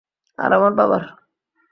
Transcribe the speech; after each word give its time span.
আর 0.39 0.51
আমার 0.53 0.73
বাবার। 0.73 1.03